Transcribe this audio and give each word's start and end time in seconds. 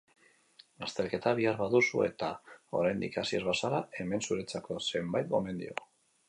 Azterketa 0.85 1.33
bihar 1.39 1.59
baduzu 1.59 2.01
eta 2.05 2.29
oraindik 2.79 3.19
hasi 3.23 3.39
ez 3.41 3.43
bazara, 3.49 3.83
hemen 4.01 4.27
zuretzako 4.31 4.81
zenbait 4.89 5.31
gomendio. 5.37 5.79